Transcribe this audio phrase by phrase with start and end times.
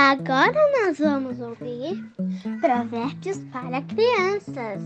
[0.00, 2.08] Agora nós vamos ouvir
[2.60, 4.80] Provérbios para Crianças.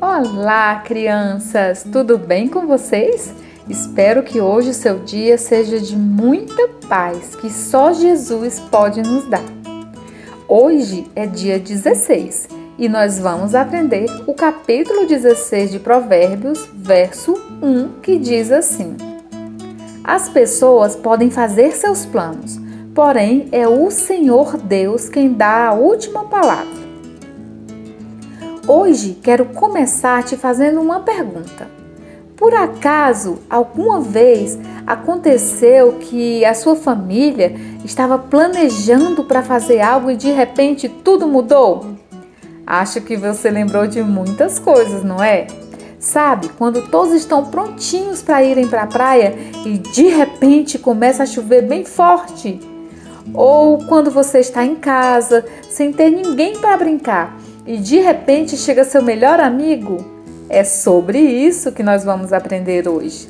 [0.00, 1.84] Olá, crianças!
[1.84, 3.32] Tudo bem com vocês?
[3.70, 9.30] Espero que hoje o seu dia seja de muita paz que só Jesus pode nos
[9.30, 9.44] dar.
[10.48, 18.00] Hoje é dia 16 e nós vamos aprender o capítulo 16 de Provérbios, verso 1,
[18.00, 18.96] que diz assim:
[20.06, 22.60] As pessoas podem fazer seus planos,
[22.94, 26.84] porém é o Senhor Deus quem dá a última palavra.
[28.68, 31.70] Hoje quero começar te fazendo uma pergunta.
[32.36, 40.16] Por acaso, alguma vez aconteceu que a sua família estava planejando para fazer algo e
[40.16, 41.94] de repente tudo mudou?
[42.66, 45.46] Acho que você lembrou de muitas coisas, não é?
[46.04, 51.26] Sabe, quando todos estão prontinhos para irem para a praia e de repente começa a
[51.26, 52.60] chover bem forte.
[53.32, 58.84] Ou quando você está em casa sem ter ninguém para brincar e de repente chega
[58.84, 60.04] seu melhor amigo.
[60.50, 63.26] É sobre isso que nós vamos aprender hoje.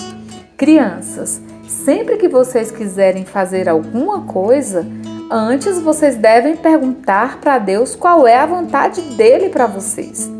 [0.57, 4.85] Crianças, sempre que vocês quiserem fazer alguma coisa,
[5.31, 10.31] Antes vocês devem perguntar para Deus qual é a vontade dele para vocês.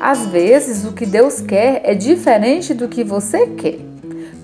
[0.00, 3.78] Às vezes, o que Deus quer é diferente do que você quer.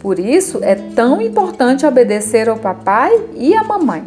[0.01, 4.05] Por isso, é tão importante obedecer ao papai e à mamãe.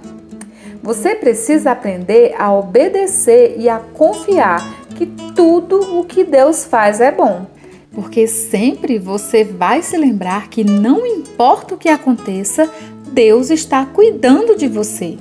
[0.84, 4.62] Você precisa aprender a obedecer e a confiar
[4.95, 7.48] que tudo o que Deus faz é bom.
[7.92, 12.70] Porque sempre você vai se lembrar que não importa o que aconteça,
[13.12, 15.18] Deus está cuidando de você.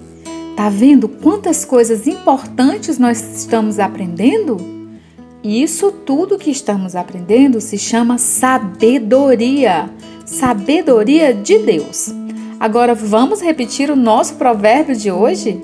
[0.56, 4.75] Tá vendo quantas coisas importantes nós estamos aprendendo?
[5.46, 9.88] Isso tudo que estamos aprendendo se chama sabedoria.
[10.24, 12.12] Sabedoria de Deus.
[12.58, 15.62] Agora vamos repetir o nosso provérbio de hoje?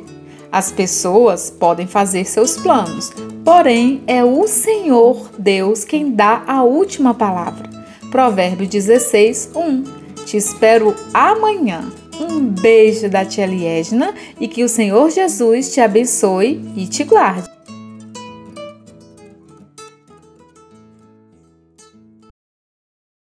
[0.52, 3.10] As pessoas podem fazer seus planos,
[3.44, 7.68] porém é o Senhor Deus quem dá a última palavra.
[8.08, 9.84] Provérbio 16, 1.
[10.24, 11.90] Te espero amanhã.
[12.20, 17.50] Um beijo da tia Liesna e que o Senhor Jesus te abençoe e te guarde.